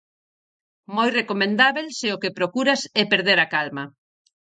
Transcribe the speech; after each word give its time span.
Moi 0.95 1.09
recomendábel 1.19 1.87
se 1.99 2.07
o 2.15 2.19
que 2.21 2.35
procuras 2.39 2.81
é 3.01 3.03
perder 3.13 3.39
a 3.41 3.47
calma. 3.55 3.83